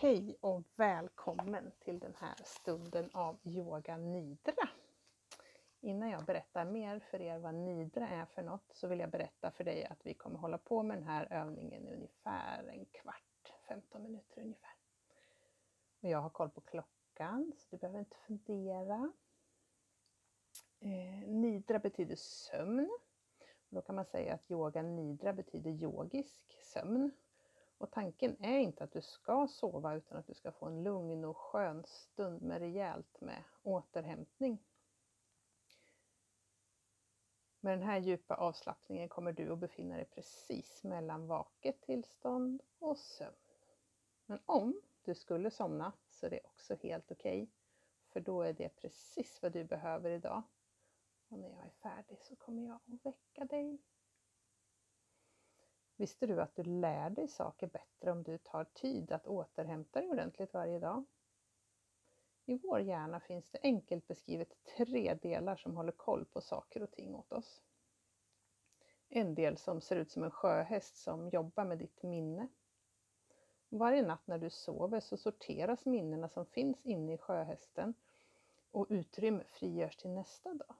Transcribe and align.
Hej 0.00 0.36
och 0.40 0.62
välkommen 0.76 1.72
till 1.78 1.98
den 1.98 2.14
här 2.14 2.34
stunden 2.44 3.10
av 3.12 3.38
Yoga 3.42 3.96
Nidra. 3.96 4.68
Innan 5.80 6.10
jag 6.10 6.24
berättar 6.24 6.64
mer 6.64 6.98
för 6.98 7.20
er 7.20 7.38
vad 7.38 7.54
Nidra 7.54 8.08
är 8.08 8.26
för 8.26 8.42
något 8.42 8.70
så 8.72 8.88
vill 8.88 8.98
jag 8.98 9.10
berätta 9.10 9.50
för 9.50 9.64
dig 9.64 9.84
att 9.84 10.06
vi 10.06 10.14
kommer 10.14 10.38
hålla 10.38 10.58
på 10.58 10.82
med 10.82 10.96
den 10.96 11.04
här 11.04 11.28
övningen 11.30 11.86
i 11.86 11.94
ungefär 11.94 12.68
en 12.68 12.84
kvart, 12.84 13.52
15 13.68 14.02
minuter 14.02 14.42
ungefär. 14.42 14.74
Och 16.00 16.08
jag 16.08 16.20
har 16.20 16.30
koll 16.30 16.50
på 16.50 16.60
klockan 16.60 17.52
så 17.56 17.66
du 17.70 17.76
behöver 17.76 17.98
inte 17.98 18.16
fundera. 18.16 19.12
Eh, 20.80 21.28
nidra 21.28 21.78
betyder 21.78 22.16
sömn. 22.16 22.98
Då 23.68 23.80
kan 23.80 23.94
man 23.94 24.04
säga 24.04 24.34
att 24.34 24.50
yoga 24.50 24.82
nidra 24.82 25.32
betyder 25.32 25.70
yogisk 25.70 26.58
sömn. 26.64 27.12
Och 27.78 27.90
tanken 27.90 28.36
är 28.40 28.58
inte 28.58 28.84
att 28.84 28.92
du 28.92 29.02
ska 29.02 29.48
sova 29.48 29.94
utan 29.94 30.18
att 30.18 30.26
du 30.26 30.34
ska 30.34 30.52
få 30.52 30.66
en 30.66 30.82
lugn 30.82 31.24
och 31.24 31.36
skön 31.36 31.84
stund 31.86 32.42
med 32.42 32.58
rejält 32.58 33.20
med 33.20 33.44
återhämtning. 33.62 34.58
Med 37.60 37.78
den 37.78 37.82
här 37.82 37.98
djupa 37.98 38.34
avslappningen 38.34 39.08
kommer 39.08 39.32
du 39.32 39.52
att 39.52 39.58
befinna 39.58 39.96
dig 39.96 40.04
precis 40.04 40.84
mellan 40.84 41.26
vaket 41.26 41.80
tillstånd 41.80 42.62
och 42.78 42.98
sömn. 42.98 43.36
Men 44.26 44.40
om 44.46 44.80
du 45.02 45.14
skulle 45.14 45.50
somna 45.50 45.92
så 46.10 46.26
är 46.26 46.30
det 46.30 46.40
också 46.44 46.74
helt 46.74 47.12
okej. 47.12 47.42
Okay, 47.42 47.52
för 48.08 48.20
då 48.20 48.42
är 48.42 48.52
det 48.52 48.68
precis 48.68 49.42
vad 49.42 49.52
du 49.52 49.64
behöver 49.64 50.10
idag. 50.10 50.42
Och 51.28 51.38
när 51.38 51.48
jag 51.48 51.64
är 51.64 51.70
färdig 51.82 52.18
så 52.22 52.36
kommer 52.36 52.62
jag 52.62 52.74
att 52.74 53.06
väcka 53.06 53.44
dig. 53.44 53.78
Visste 55.98 56.26
du 56.26 56.40
att 56.40 56.56
du 56.56 56.62
lär 56.62 57.10
dig 57.10 57.28
saker 57.28 57.66
bättre 57.66 58.12
om 58.12 58.22
du 58.22 58.38
tar 58.38 58.64
tid 58.64 59.12
att 59.12 59.26
återhämta 59.26 60.00
dig 60.00 60.10
ordentligt 60.10 60.54
varje 60.54 60.78
dag? 60.78 61.04
I 62.44 62.58
vår 62.58 62.80
hjärna 62.80 63.20
finns 63.20 63.50
det 63.50 63.58
enkelt 63.62 64.08
beskrivet 64.08 64.64
tre 64.76 65.14
delar 65.14 65.56
som 65.56 65.76
håller 65.76 65.92
koll 65.92 66.24
på 66.24 66.40
saker 66.40 66.82
och 66.82 66.90
ting 66.90 67.14
åt 67.14 67.32
oss. 67.32 67.62
En 69.08 69.34
del 69.34 69.56
som 69.56 69.80
ser 69.80 69.96
ut 69.96 70.10
som 70.10 70.24
en 70.24 70.30
sjöhäst 70.30 70.96
som 70.96 71.28
jobbar 71.28 71.64
med 71.64 71.78
ditt 71.78 72.02
minne. 72.02 72.48
Varje 73.68 74.02
natt 74.02 74.26
när 74.26 74.38
du 74.38 74.50
sover 74.50 75.00
så 75.00 75.16
sorteras 75.16 75.84
minnena 75.86 76.28
som 76.28 76.46
finns 76.46 76.86
inne 76.86 77.12
i 77.12 77.18
sjöhästen 77.18 77.94
och 78.70 78.86
utrymme 78.88 79.44
frigörs 79.44 79.96
till 79.96 80.10
nästa 80.10 80.54
dag. 80.54 80.74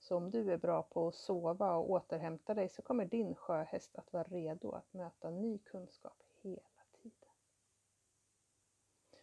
Så 0.00 0.16
om 0.16 0.30
du 0.30 0.52
är 0.52 0.56
bra 0.56 0.82
på 0.82 1.08
att 1.08 1.14
sova 1.14 1.74
och 1.74 1.90
återhämta 1.90 2.54
dig 2.54 2.68
så 2.68 2.82
kommer 2.82 3.04
din 3.04 3.34
sjöhäst 3.34 3.96
att 3.96 4.12
vara 4.12 4.22
redo 4.22 4.72
att 4.72 4.92
möta 4.92 5.30
ny 5.30 5.58
kunskap 5.58 6.22
hela 6.42 6.82
tiden. 7.02 7.28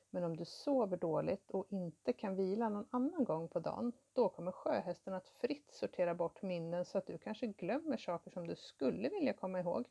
Men 0.10 0.24
om 0.24 0.38
du 0.38 0.46
sover 0.46 0.98
dåligt 0.98 1.52
och 1.52 1.66
inte 1.70 2.14
kan 2.14 2.36
vila 2.36 2.70
någon 2.70 2.88
annan 2.90 3.24
gång 3.24 3.48
på 3.48 3.60
dagen, 3.60 3.92
då 4.14 4.30
kommer 4.30 4.52
sjöhästen 4.52 5.14
att 5.14 5.28
fritt 5.28 5.72
sortera 5.72 6.16
bort 6.16 6.42
minnen 6.42 6.86
så 6.86 6.98
att 6.98 7.08
du 7.08 7.18
kanske 7.18 7.48
glömmer 7.48 7.98
saker 7.98 8.32
som 8.32 8.48
du 8.48 8.56
skulle 8.56 9.10
vilja 9.10 9.34
komma 9.34 9.60
ihåg 9.60 9.88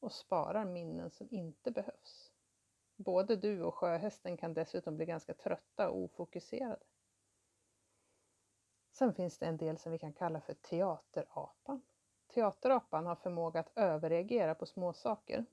och 0.00 0.12
sparar 0.12 0.64
minnen 0.64 1.10
som 1.10 1.28
inte 1.30 1.70
behövs. 1.70 2.32
Både 2.96 3.36
du 3.36 3.62
och 3.62 3.74
sjöhästen 3.74 4.36
kan 4.36 4.54
dessutom 4.54 4.96
bli 4.96 5.06
ganska 5.06 5.34
trötta 5.34 5.90
och 5.90 5.98
ofokuserade. 5.98 6.84
Sen 9.00 9.14
finns 9.14 9.38
det 9.38 9.46
en 9.46 9.56
del 9.56 9.78
som 9.78 9.92
vi 9.92 9.98
kan 9.98 10.12
kalla 10.12 10.40
för 10.40 10.54
teaterapan. 10.54 11.82
Teaterapan 12.26 13.06
har 13.06 13.14
förmåga 13.14 13.60
att 13.60 13.70
överreagera 13.74 14.54
på 14.54 14.66
småsaker. 14.66 15.44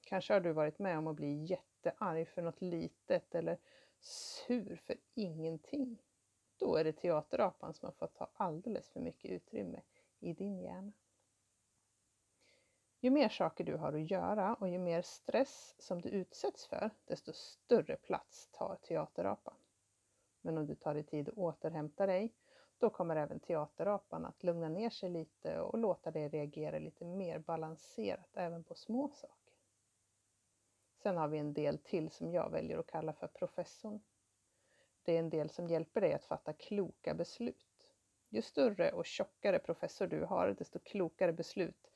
Kanske 0.00 0.32
har 0.32 0.40
du 0.40 0.52
varit 0.52 0.78
med 0.78 0.98
om 0.98 1.06
att 1.06 1.16
bli 1.16 1.44
jättearg 1.44 2.28
för 2.28 2.42
något 2.42 2.60
litet 2.60 3.34
eller 3.34 3.58
sur 4.00 4.76
för 4.76 4.96
ingenting. 5.14 6.02
Då 6.56 6.76
är 6.76 6.84
det 6.84 6.92
teaterapan 6.92 7.74
som 7.74 7.86
har 7.86 7.92
fått 7.92 8.14
ta 8.14 8.28
alldeles 8.34 8.90
för 8.90 9.00
mycket 9.00 9.30
utrymme 9.30 9.80
i 10.18 10.32
din 10.32 10.60
hjärna. 10.60 10.92
Ju 13.00 13.10
mer 13.10 13.28
saker 13.28 13.64
du 13.64 13.76
har 13.76 13.92
att 13.92 14.10
göra 14.10 14.54
och 14.54 14.68
ju 14.68 14.78
mer 14.78 15.02
stress 15.02 15.74
som 15.78 16.00
du 16.00 16.08
utsätts 16.08 16.66
för, 16.66 16.90
desto 17.04 17.32
större 17.32 17.96
plats 17.96 18.48
tar 18.52 18.76
teaterapan. 18.76 19.54
Men 20.40 20.58
om 20.58 20.66
du 20.66 20.74
tar 20.74 20.94
dig 20.94 21.02
tid 21.02 21.28
att 21.28 21.38
återhämta 21.38 22.06
dig 22.06 22.34
då 22.80 22.90
kommer 22.90 23.16
även 23.16 23.40
teaterapan 23.40 24.24
att 24.24 24.42
lugna 24.42 24.68
ner 24.68 24.90
sig 24.90 25.10
lite 25.10 25.60
och 25.60 25.78
låta 25.78 26.10
dig 26.10 26.28
reagera 26.28 26.78
lite 26.78 27.04
mer 27.04 27.38
balanserat 27.38 28.36
även 28.36 28.64
på 28.64 28.74
små 28.74 29.08
saker. 29.08 29.54
Sen 31.02 31.16
har 31.16 31.28
vi 31.28 31.38
en 31.38 31.52
del 31.52 31.78
till 31.78 32.10
som 32.10 32.32
jag 32.32 32.50
väljer 32.50 32.78
att 32.78 32.86
kalla 32.86 33.12
för 33.12 33.26
professorn. 33.26 34.00
Det 35.02 35.14
är 35.14 35.18
en 35.18 35.30
del 35.30 35.50
som 35.50 35.68
hjälper 35.68 36.00
dig 36.00 36.12
att 36.12 36.24
fatta 36.24 36.52
kloka 36.52 37.14
beslut. 37.14 37.88
Ju 38.28 38.42
större 38.42 38.92
och 38.92 39.06
tjockare 39.06 39.58
professor 39.58 40.06
du 40.06 40.24
har, 40.24 40.48
desto 40.58 40.78
klokare 40.78 41.32
beslut 41.32 41.90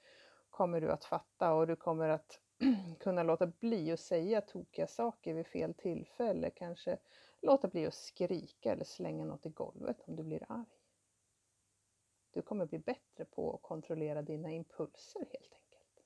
kommer 0.50 0.80
du 0.80 0.92
att 0.92 1.04
fatta 1.04 1.54
och 1.54 1.66
du 1.66 1.76
kommer 1.76 2.08
att 2.08 2.40
kunna 3.00 3.22
låta 3.22 3.46
bli 3.46 3.92
att 3.92 4.00
säga 4.00 4.40
tokiga 4.40 4.86
saker 4.86 5.34
vid 5.34 5.46
fel 5.46 5.74
tillfälle, 5.74 6.50
kanske 6.50 6.98
låta 7.42 7.68
bli 7.68 7.86
att 7.86 7.94
skrika 7.94 8.72
eller 8.72 8.84
slänga 8.84 9.24
något 9.24 9.46
i 9.46 9.48
golvet 9.48 10.08
om 10.08 10.16
du 10.16 10.22
blir 10.22 10.46
arg. 10.48 10.73
Du 12.34 12.42
kommer 12.42 12.66
bli 12.66 12.78
bättre 12.78 13.24
på 13.24 13.54
att 13.54 13.62
kontrollera 13.62 14.22
dina 14.22 14.50
impulser 14.50 15.20
helt 15.20 15.54
enkelt. 15.54 16.04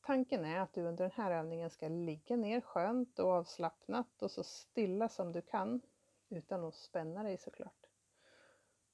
Tanken 0.00 0.44
är 0.44 0.60
att 0.60 0.72
du 0.72 0.82
under 0.82 1.04
den 1.04 1.12
här 1.14 1.30
övningen 1.30 1.70
ska 1.70 1.88
ligga 1.88 2.36
ner 2.36 2.60
skönt 2.60 3.18
och 3.18 3.30
avslappnat 3.30 4.22
och 4.22 4.30
så 4.30 4.44
stilla 4.44 5.08
som 5.08 5.32
du 5.32 5.42
kan 5.42 5.80
utan 6.28 6.64
att 6.64 6.74
spänna 6.74 7.22
dig 7.22 7.38
såklart. 7.38 7.86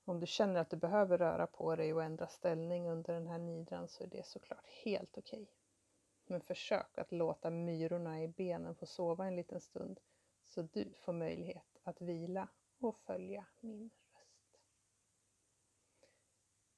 Om 0.05 0.21
du 0.21 0.27
känner 0.27 0.61
att 0.61 0.71
du 0.71 0.77
behöver 0.77 1.19
röra 1.19 1.47
på 1.47 1.77
dig 1.77 1.95
och 1.95 2.03
ändra 2.03 2.27
ställning 2.27 2.89
under 2.89 3.15
den 3.15 3.27
här 3.27 3.39
nidran 3.39 3.89
så 3.89 4.05
är 4.05 4.09
det 4.09 4.27
såklart 4.27 4.67
helt 4.85 5.19
okej. 5.19 5.43
Okay. 5.43 5.55
Men 6.27 6.41
försök 6.41 6.99
att 6.99 7.13
låta 7.13 7.51
myrorna 7.51 8.23
i 8.23 8.29
benen 8.29 8.75
få 8.75 8.87
sova 8.87 9.27
en 9.27 9.37
liten 9.37 9.61
stund 9.61 10.01
så 10.45 10.63
du 10.63 10.93
får 10.95 11.13
möjlighet 11.13 11.81
att 11.83 12.01
vila 12.01 12.49
och 12.79 12.99
följa 12.99 13.47
min 13.61 13.91
röst. 14.13 14.61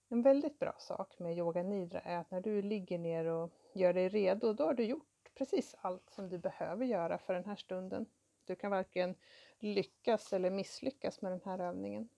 En 0.08 0.22
väldigt 0.22 0.58
bra 0.58 0.74
sak 0.78 1.18
med 1.18 1.38
yoga 1.38 1.62
nidra 1.62 2.00
är 2.00 2.16
att 2.16 2.30
när 2.30 2.40
du 2.40 2.62
ligger 2.62 2.98
ner 2.98 3.24
och 3.24 3.52
gör 3.72 3.92
dig 3.92 4.08
redo, 4.08 4.52
då 4.52 4.64
har 4.64 4.74
du 4.74 4.84
gjort 4.84 5.30
precis 5.34 5.74
allt 5.80 6.10
som 6.10 6.28
du 6.28 6.38
behöver 6.38 6.84
göra 6.84 7.18
för 7.18 7.34
den 7.34 7.44
här 7.44 7.56
stunden. 7.56 8.06
Du 8.44 8.56
kan 8.56 8.70
varken 8.70 9.14
lyckas 9.58 10.32
eller 10.32 10.50
misslyckas 10.50 11.22
med 11.22 11.32
den 11.32 11.40
här 11.44 11.58
övningen. 11.58 12.08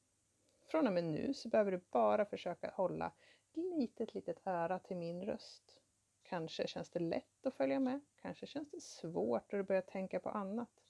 Från 0.60 0.86
och 0.86 0.92
med 0.92 1.04
nu 1.04 1.34
så 1.34 1.48
behöver 1.48 1.72
du 1.72 1.80
bara 1.90 2.24
försöka 2.24 2.70
hålla 2.70 3.12
litet, 3.54 4.14
litet 4.14 4.46
öra 4.46 4.78
till 4.78 4.96
min 4.96 5.24
röst. 5.24 5.80
Kanske 6.22 6.66
känns 6.66 6.90
det 6.90 7.00
lätt 7.00 7.46
att 7.46 7.54
följa 7.54 7.80
med, 7.80 8.00
kanske 8.16 8.46
känns 8.46 8.70
det 8.70 8.80
svårt 8.80 9.52
och 9.52 9.58
du 9.58 9.64
börjar 9.64 9.82
tänka 9.82 10.20
på 10.20 10.28
annat. 10.28 10.84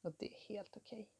Och 0.00 0.12
det 0.12 0.34
är 0.34 0.48
helt 0.48 0.76
okej. 0.76 1.00
Okay. 1.00 1.15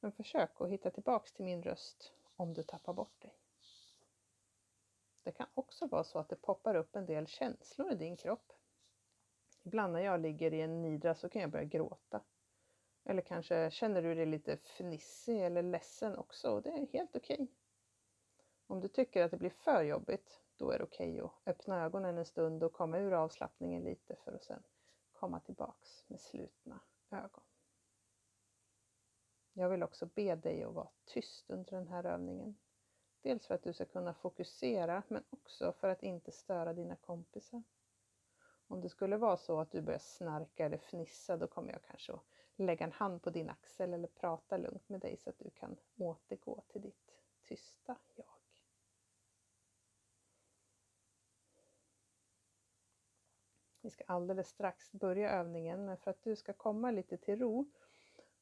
Men 0.00 0.12
försök 0.12 0.60
att 0.60 0.68
hitta 0.68 0.90
tillbaks 0.90 1.32
till 1.32 1.44
min 1.44 1.62
röst 1.62 2.12
om 2.36 2.54
du 2.54 2.62
tappar 2.62 2.92
bort 2.92 3.22
dig. 3.22 3.34
Det 5.22 5.32
kan 5.32 5.46
också 5.54 5.86
vara 5.86 6.04
så 6.04 6.18
att 6.18 6.28
det 6.28 6.36
poppar 6.36 6.74
upp 6.74 6.96
en 6.96 7.06
del 7.06 7.26
känslor 7.26 7.92
i 7.92 7.94
din 7.94 8.16
kropp. 8.16 8.52
Ibland 9.62 9.92
när 9.92 10.00
jag 10.00 10.20
ligger 10.20 10.54
i 10.54 10.60
en 10.60 10.82
nidra 10.82 11.14
så 11.14 11.28
kan 11.28 11.42
jag 11.42 11.50
börja 11.50 11.64
gråta. 11.64 12.24
Eller 13.04 13.22
kanske 13.22 13.70
känner 13.70 14.02
du 14.02 14.14
dig 14.14 14.26
lite 14.26 14.56
fnissig 14.56 15.44
eller 15.44 15.62
ledsen 15.62 16.16
också 16.16 16.50
och 16.50 16.62
det 16.62 16.70
är 16.70 16.86
helt 16.86 17.16
okej. 17.16 17.34
Okay. 17.34 17.46
Om 18.66 18.80
du 18.80 18.88
tycker 18.88 19.22
att 19.22 19.30
det 19.30 19.36
blir 19.36 19.50
för 19.50 19.82
jobbigt, 19.82 20.40
då 20.56 20.70
är 20.70 20.78
det 20.78 20.84
okej 20.84 21.22
okay 21.22 21.30
att 21.44 21.48
öppna 21.48 21.84
ögonen 21.84 22.18
en 22.18 22.24
stund 22.24 22.62
och 22.62 22.72
komma 22.72 22.98
ur 22.98 23.12
avslappningen 23.12 23.82
lite 23.84 24.16
för 24.24 24.32
att 24.32 24.44
sen 24.44 24.62
komma 25.12 25.40
tillbaks 25.40 26.04
med 26.06 26.20
slutna 26.20 26.80
ögon. 27.10 27.44
Jag 29.58 29.68
vill 29.68 29.82
också 29.82 30.06
be 30.06 30.34
dig 30.34 30.64
att 30.64 30.74
vara 30.74 30.88
tyst 31.04 31.50
under 31.50 31.72
den 31.72 31.88
här 31.88 32.04
övningen. 32.04 32.56
Dels 33.22 33.46
för 33.46 33.54
att 33.54 33.62
du 33.62 33.72
ska 33.72 33.84
kunna 33.84 34.14
fokusera 34.14 35.02
men 35.08 35.24
också 35.30 35.72
för 35.72 35.88
att 35.88 36.02
inte 36.02 36.32
störa 36.32 36.72
dina 36.72 36.96
kompisar. 36.96 37.62
Om 38.66 38.80
det 38.80 38.88
skulle 38.88 39.16
vara 39.16 39.36
så 39.36 39.60
att 39.60 39.70
du 39.70 39.82
börjar 39.82 39.98
snarka 39.98 40.66
eller 40.66 40.76
fnissa 40.76 41.36
då 41.36 41.46
kommer 41.46 41.72
jag 41.72 41.82
kanske 41.82 42.12
att 42.12 42.22
lägga 42.56 42.86
en 42.86 42.92
hand 42.92 43.22
på 43.22 43.30
din 43.30 43.50
axel 43.50 43.94
eller 43.94 44.08
prata 44.08 44.56
lugnt 44.56 44.88
med 44.88 45.00
dig 45.00 45.16
så 45.16 45.30
att 45.30 45.38
du 45.38 45.50
kan 45.50 45.76
återgå 45.96 46.62
till 46.68 46.80
ditt 46.80 47.12
tysta 47.42 47.96
jag. 48.14 48.26
Vi 53.80 53.90
ska 53.90 54.04
alldeles 54.06 54.48
strax 54.48 54.92
börja 54.92 55.30
övningen 55.30 55.84
men 55.86 55.96
för 55.96 56.10
att 56.10 56.22
du 56.22 56.36
ska 56.36 56.52
komma 56.52 56.90
lite 56.90 57.16
till 57.16 57.38
ro 57.38 57.70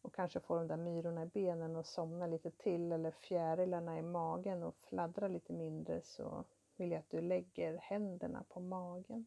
och 0.04 0.14
kanske 0.14 0.40
få 0.40 0.56
de 0.56 0.68
där 0.68 0.76
myrorna 0.76 1.22
i 1.22 1.26
benen 1.26 1.76
och 1.76 1.86
somna 1.86 2.26
lite 2.26 2.50
till 2.50 2.92
eller 2.92 3.10
fjärilarna 3.10 3.98
i 3.98 4.02
magen 4.02 4.62
och 4.62 4.76
fladdra 4.76 5.28
lite 5.28 5.52
mindre 5.52 6.02
så 6.02 6.44
vill 6.76 6.90
jag 6.90 6.98
att 6.98 7.10
du 7.10 7.20
lägger 7.20 7.76
händerna 7.76 8.44
på 8.48 8.60
magen. 8.60 9.26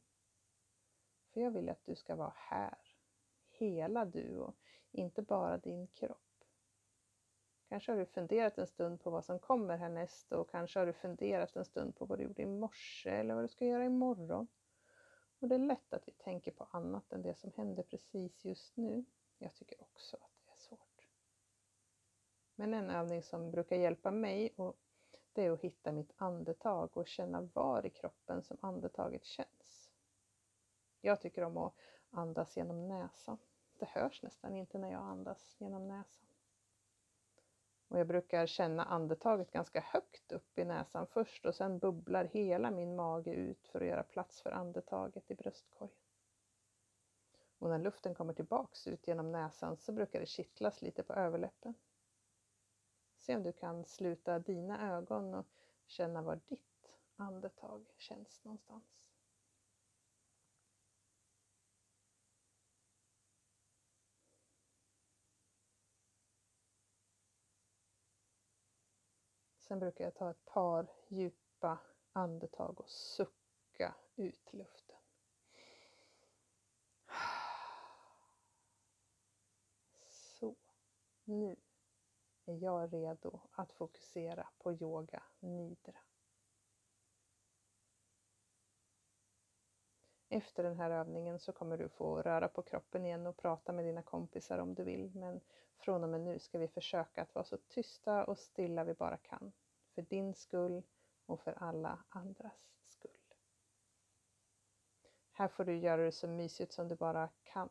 För 1.34 1.42
jag 1.42 1.52
vill 1.52 1.70
att 1.70 1.86
du 1.86 1.96
ska 1.96 2.16
vara 2.16 2.34
här, 2.36 2.78
hela 3.50 4.06
du 4.06 4.38
och 4.38 4.56
inte 4.92 5.22
bara 5.22 5.58
din 5.58 5.88
kropp. 5.88 6.44
Kanske 7.70 7.92
har 7.92 8.00
du 8.00 8.06
funderat 8.06 8.58
en 8.58 8.68
stund 8.68 9.02
på 9.02 9.10
vad 9.10 9.26
som 9.26 9.40
kommer 9.40 9.78
härnäst 9.78 10.32
och 10.32 10.50
kanske 10.50 10.80
har 10.80 10.86
du 10.86 10.94
funderat 10.94 11.56
en 11.56 11.66
stund 11.66 11.96
på 11.96 12.06
vad 12.06 12.20
du 12.20 12.24
gjorde 12.24 12.42
i 12.42 12.46
morse 12.46 13.10
eller 13.10 13.36
vad 13.36 13.44
du 13.44 13.48
ska 13.48 13.66
göra 13.66 13.86
imorgon. 13.86 14.48
Och 15.40 15.48
det 15.48 15.56
är 15.56 15.60
lätt 15.60 15.94
att 15.94 16.08
vi 16.08 16.12
tänker 16.12 16.52
på 16.52 16.68
annat 16.72 17.14
än 17.14 17.22
det 17.22 17.36
som 17.36 17.52
händer 17.56 17.84
precis 17.84 18.46
just 18.46 18.78
nu. 18.78 19.06
Jag 19.38 19.54
tycker 19.56 19.82
också 19.82 20.18
att. 20.18 20.37
Men 22.60 22.74
en 22.74 22.90
övning 22.90 23.24
som 23.24 23.52
brukar 23.52 23.76
hjälpa 23.76 24.12
mig 24.12 24.54
och 24.56 24.78
det 25.34 25.46
är 25.46 25.52
att 25.52 25.62
hitta 25.62 25.92
mitt 25.92 26.14
andetag 26.18 26.98
och 26.98 27.08
känna 27.08 27.42
var 27.42 27.86
i 27.86 27.90
kroppen 27.90 28.44
som 28.44 28.58
andetaget 28.62 29.26
känns. 29.26 29.92
Jag 31.02 31.22
tycker 31.22 31.44
om 31.44 31.58
att 31.58 31.74
andas 32.10 32.58
genom 32.58 32.88
näsan. 32.88 33.38
Det 33.80 33.86
hörs 33.86 34.24
nästan 34.24 34.56
inte 34.56 34.78
när 34.78 34.92
jag 34.92 35.02
andas 35.02 35.56
genom 35.60 35.88
näsan. 35.88 36.30
Och 37.88 38.00
jag 38.00 38.08
brukar 38.08 38.46
känna 38.46 38.84
andetaget 38.86 39.52
ganska 39.52 39.80
högt 39.80 40.32
upp 40.32 40.60
i 40.60 40.66
näsan 40.66 41.08
först 41.08 41.46
och 41.46 41.56
sen 41.56 41.80
bubblar 41.80 42.26
hela 42.26 42.72
min 42.72 42.96
mage 42.96 43.32
ut 43.32 43.68
för 43.68 43.82
att 43.82 43.88
göra 43.88 44.04
plats 44.04 44.42
för 44.42 44.52
andetaget 44.52 45.32
i 45.32 45.36
bröstkorgen. 45.36 45.98
Och 47.60 47.70
när 47.70 47.80
luften 47.80 48.16
kommer 48.16 48.34
tillbaks 48.34 48.88
ut 48.88 49.08
genom 49.08 49.32
näsan 49.32 49.78
så 49.78 49.92
brukar 49.92 50.20
det 50.20 50.26
kittlas 50.26 50.82
lite 50.82 51.04
på 51.04 51.14
överläppen. 51.14 51.74
Se 53.28 53.36
om 53.36 53.44
du 53.44 53.52
kan 53.52 53.86
sluta 53.86 54.40
dina 54.40 54.98
ögon 54.98 55.34
och 55.34 55.46
känna 55.86 56.22
var 56.22 56.40
ditt 56.48 56.92
andetag 57.16 57.86
känns 57.98 58.44
någonstans. 58.44 58.84
Sen 69.58 69.80
brukar 69.80 70.04
jag 70.04 70.16
ta 70.16 70.30
ett 70.30 70.46
par 70.46 70.88
djupa 71.08 71.80
andetag 72.12 72.80
och 72.80 72.90
sucka 72.90 73.96
ut 74.16 74.54
luften. 74.54 74.98
Så, 80.10 80.56
nu 81.24 81.56
är 82.48 82.64
jag 82.64 82.94
redo 82.94 83.40
att 83.52 83.72
fokusera 83.72 84.48
på 84.58 84.74
yoga 84.74 85.24
nidra. 85.40 86.00
Efter 90.30 90.64
den 90.64 90.78
här 90.78 90.92
övningen 90.92 91.40
så 91.40 91.52
kommer 91.52 91.78
du 91.78 91.90
få 91.90 92.22
röra 92.22 92.48
på 92.48 92.62
kroppen 92.62 93.06
igen 93.06 93.28
och 93.28 93.38
prata 93.38 93.72
med 93.72 93.86
dina 93.86 94.02
kompisar 94.02 94.58
om 94.58 94.76
du 94.76 94.84
vill. 94.84 95.12
Men 95.16 95.42
från 95.78 96.04
och 96.04 96.10
med 96.10 96.22
nu 96.22 96.40
ska 96.40 96.60
vi 96.60 96.68
försöka 96.68 97.22
att 97.22 97.36
vara 97.36 97.46
så 97.46 97.58
tysta 97.58 98.26
och 98.26 98.38
stilla 98.38 98.84
vi 98.84 98.94
bara 98.94 99.18
kan. 99.18 99.52
För 99.96 100.02
din 100.02 100.34
skull 100.34 100.84
och 101.26 101.40
för 101.40 101.52
alla 101.52 102.04
andras 102.10 102.78
skull. 102.82 103.12
Här 105.32 105.48
får 105.48 105.66
du 105.66 105.78
göra 105.78 106.04
det 106.04 106.12
så 106.12 106.28
mysigt 106.28 106.74
som 106.74 106.88
du 106.88 106.96
bara 106.96 107.30
kan. 107.44 107.70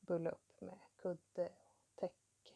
Bulla 0.00 0.30
upp 0.30 0.60
med 0.60 0.78
kudde 0.96 1.52
och 1.64 1.96
täcke. 1.96 2.54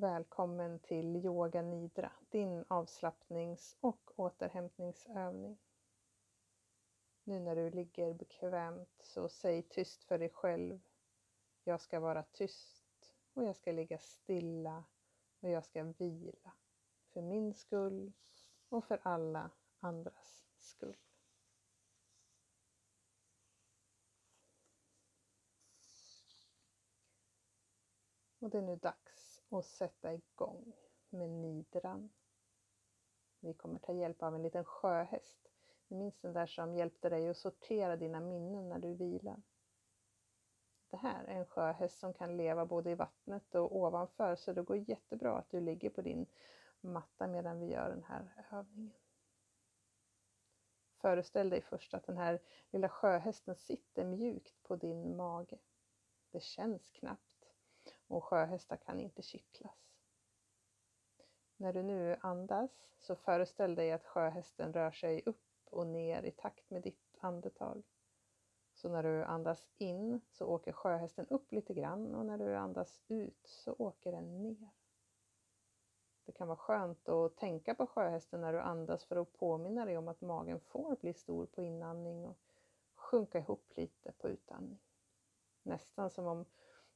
Välkommen 0.00 0.78
till 0.78 1.16
Yoga 1.16 1.62
Nidra, 1.62 2.12
din 2.28 2.64
avslappnings 2.68 3.76
och 3.80 4.12
återhämtningsövning. 4.16 5.58
Nu 7.24 7.40
när 7.40 7.56
du 7.56 7.70
ligger 7.70 8.14
bekvämt 8.14 9.02
så 9.02 9.28
säg 9.28 9.62
tyst 9.62 10.04
för 10.04 10.18
dig 10.18 10.28
själv. 10.28 10.80
Jag 11.64 11.80
ska 11.80 12.00
vara 12.00 12.22
tyst 12.22 13.14
och 13.32 13.44
jag 13.44 13.56
ska 13.56 13.72
ligga 13.72 13.98
stilla 13.98 14.84
och 15.40 15.50
jag 15.50 15.64
ska 15.64 15.82
vila. 15.82 16.52
För 17.08 17.22
min 17.22 17.54
skull 17.54 18.12
och 18.68 18.84
för 18.84 19.00
alla 19.02 19.50
andras 19.80 20.46
skull. 20.58 20.96
Och 28.38 28.50
det 28.50 28.58
är 28.58 28.62
nu 28.62 28.76
dags 28.76 29.27
och 29.48 29.64
sätta 29.64 30.14
igång 30.14 30.72
med 31.10 31.30
nidran. 31.30 32.10
Vi 33.40 33.54
kommer 33.54 33.78
ta 33.78 33.92
hjälp 33.92 34.22
av 34.22 34.34
en 34.34 34.42
liten 34.42 34.64
sjöhäst. 34.64 35.38
Du 35.88 35.94
minns 35.94 36.20
den 36.20 36.32
där 36.32 36.46
som 36.46 36.74
hjälpte 36.74 37.08
dig 37.08 37.28
att 37.28 37.36
sortera 37.36 37.96
dina 37.96 38.20
minnen 38.20 38.68
när 38.68 38.78
du 38.78 38.94
vilar. 38.94 39.42
Det 40.90 40.96
här 40.96 41.24
är 41.24 41.38
en 41.38 41.46
sjöhäst 41.46 41.98
som 41.98 42.14
kan 42.14 42.36
leva 42.36 42.66
både 42.66 42.90
i 42.90 42.94
vattnet 42.94 43.54
och 43.54 43.76
ovanför 43.76 44.36
så 44.36 44.52
det 44.52 44.62
går 44.62 44.76
jättebra 44.76 45.38
att 45.38 45.50
du 45.50 45.60
ligger 45.60 45.90
på 45.90 46.02
din 46.02 46.26
matta 46.80 47.26
medan 47.26 47.60
vi 47.60 47.66
gör 47.66 47.90
den 47.90 48.04
här 48.04 48.44
övningen. 48.50 48.98
Föreställ 51.00 51.50
dig 51.50 51.62
först 51.62 51.94
att 51.94 52.06
den 52.06 52.18
här 52.18 52.40
lilla 52.70 52.88
sjöhästen 52.88 53.56
sitter 53.56 54.04
mjukt 54.04 54.62
på 54.62 54.76
din 54.76 55.16
mage. 55.16 55.58
Det 56.30 56.42
känns 56.42 56.90
knappt 56.90 57.27
och 58.08 58.24
sjöhästar 58.24 58.76
kan 58.76 59.00
inte 59.00 59.22
kittlas. 59.22 59.88
När 61.56 61.72
du 61.72 61.82
nu 61.82 62.16
andas 62.20 62.70
så 62.98 63.16
föreställ 63.16 63.74
dig 63.74 63.92
att 63.92 64.04
sjöhästen 64.04 64.72
rör 64.72 64.90
sig 64.90 65.22
upp 65.26 65.44
och 65.64 65.86
ner 65.86 66.22
i 66.22 66.30
takt 66.30 66.70
med 66.70 66.82
ditt 66.82 67.16
andetag. 67.20 67.82
Så 68.74 68.88
när 68.88 69.02
du 69.02 69.24
andas 69.24 69.68
in 69.78 70.20
så 70.30 70.46
åker 70.46 70.72
sjöhästen 70.72 71.26
upp 71.26 71.52
lite 71.52 71.74
grann 71.74 72.14
och 72.14 72.26
när 72.26 72.38
du 72.38 72.56
andas 72.56 73.02
ut 73.08 73.46
så 73.46 73.74
åker 73.78 74.12
den 74.12 74.42
ner. 74.42 74.70
Det 76.24 76.32
kan 76.32 76.48
vara 76.48 76.58
skönt 76.58 77.08
att 77.08 77.36
tänka 77.36 77.74
på 77.74 77.86
sjöhästen 77.86 78.40
när 78.40 78.52
du 78.52 78.60
andas 78.60 79.04
för 79.04 79.16
att 79.16 79.32
påminna 79.32 79.84
dig 79.84 79.98
om 79.98 80.08
att 80.08 80.20
magen 80.20 80.60
får 80.60 80.96
bli 80.96 81.12
stor 81.12 81.46
på 81.46 81.62
inandning 81.62 82.26
och 82.26 82.38
sjunka 82.94 83.38
ihop 83.38 83.72
lite 83.76 84.12
på 84.12 84.28
utandning. 84.28 84.78
Nästan 85.62 86.10
som 86.10 86.26
om 86.26 86.44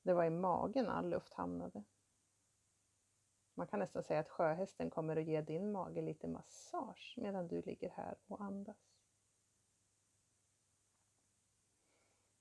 det 0.02 0.14
var 0.14 0.24
i 0.24 0.30
magen 0.30 0.88
all 0.88 1.08
luft 1.08 1.34
hamnade. 1.34 1.84
Man 3.54 3.66
kan 3.66 3.78
nästan 3.78 4.02
säga 4.02 4.20
att 4.20 4.28
sjöhästen 4.28 4.90
kommer 4.90 5.16
att 5.16 5.24
ge 5.24 5.40
din 5.40 5.72
mage 5.72 6.02
lite 6.02 6.28
massage 6.28 7.14
medan 7.16 7.48
du 7.48 7.62
ligger 7.62 7.90
här 7.90 8.16
och 8.26 8.40
andas. 8.40 8.92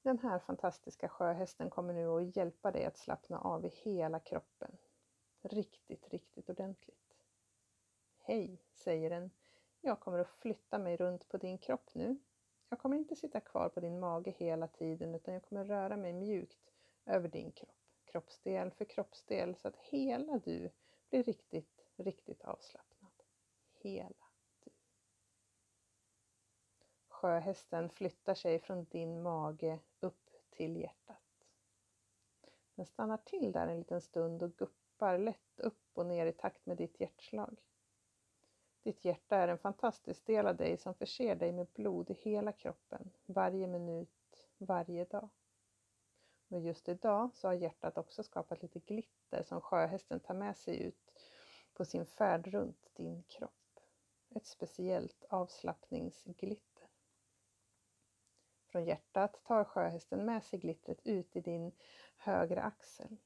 Den 0.02 0.20
här 0.20 0.40
fantastiska 0.40 1.10
sjöhästen 1.10 1.70
kommer 1.70 1.94
nu 1.94 2.08
att 2.08 2.36
hjälpa 2.36 2.72
dig 2.72 2.86
att 2.86 2.98
slappna 2.98 3.40
av 3.40 3.66
i 3.66 3.70
hela 3.70 4.20
kroppen. 4.20 4.78
Riktigt, 5.42 6.10
riktigt 6.10 6.50
ordentligt. 6.50 7.16
Hej, 8.18 8.62
säger 8.74 9.10
den. 9.10 9.32
Jag 9.82 10.00
kommer 10.00 10.20
att 10.20 10.30
flytta 10.30 10.80
mig 10.80 10.98
runt 10.98 11.30
på 11.30 11.38
din 11.38 11.58
kropp 11.58 11.94
nu. 11.94 12.18
Jag 12.70 12.80
kommer 12.80 12.98
inte 12.98 13.16
sitta 13.16 13.40
kvar 13.40 13.70
på 13.70 13.80
din 13.80 14.00
mage 14.00 14.32
hela 14.32 14.68
tiden 14.68 15.16
utan 15.16 15.34
jag 15.34 15.44
kommer 15.44 15.66
röra 15.66 15.98
mig 15.98 16.14
mjukt 16.14 16.71
över 17.06 17.28
din 17.28 17.52
kropp, 17.52 17.76
kroppsdel 18.06 18.72
för 18.72 18.86
kroppsdel 18.86 19.56
så 19.56 19.68
att 19.68 19.78
hela 19.78 20.40
du 20.40 20.72
blir 21.10 21.24
riktigt, 21.24 21.86
riktigt 21.96 22.42
avslappnad. 22.42 23.12
Hela. 23.74 24.26
du. 24.64 24.72
Sjöhästen 27.08 27.90
flyttar 27.90 28.36
sig 28.36 28.60
från 28.60 28.84
din 28.84 29.22
mage 29.22 29.80
upp 30.00 30.30
till 30.50 30.78
hjärtat. 30.78 31.48
Den 32.76 32.86
stannar 32.86 33.18
till 33.18 33.52
där 33.52 33.68
en 33.68 33.78
liten 33.78 34.02
stund 34.02 34.44
och 34.44 34.58
guppar 34.58 35.18
lätt 35.18 35.60
upp 35.60 35.90
och 35.94 36.06
ner 36.06 36.26
i 36.26 36.34
takt 36.34 36.66
med 36.66 36.78
ditt 36.78 37.00
hjärtslag. 37.00 37.62
Ditt 38.84 39.06
hjärta 39.06 39.36
är 39.36 39.48
en 39.48 39.58
fantastisk 39.58 40.26
del 40.26 40.48
av 40.48 40.56
dig 40.56 40.78
som 40.78 40.94
förser 40.94 41.36
dig 41.36 41.52
med 41.52 41.68
blod 41.68 42.10
i 42.10 42.14
hela 42.14 42.52
kroppen, 42.52 43.12
varje 43.26 43.68
minut, 43.68 44.50
varje 44.58 45.06
dag. 45.06 45.30
Men 46.52 46.64
just 46.64 46.90
idag 46.90 47.30
så 47.34 47.48
har 47.48 47.54
hjärtat 47.54 47.98
också 47.98 48.24
skapat 48.24 48.62
lite 48.62 48.80
glitter 48.80 49.44
som 49.44 49.62
sjöhästen 49.62 50.20
tar 50.20 50.34
med 50.34 50.58
sig 50.58 50.82
ut 50.84 51.12
på 51.74 51.86
sin 51.86 52.06
färd 52.06 52.48
runt 52.48 52.90
din 52.96 53.24
kropp. 53.24 53.80
Ett 54.36 54.46
speciellt 54.46 55.26
avslappningsglitter. 55.30 56.88
Från 58.66 58.86
hjärtat 58.86 59.44
tar 59.44 59.64
sjöhästen 59.64 60.26
med 60.26 60.44
sig 60.44 60.60
glittret 60.60 61.08
ut 61.08 61.36
i 61.36 61.42
din 61.42 61.72
högra 62.18 62.62
axel. 62.62 63.18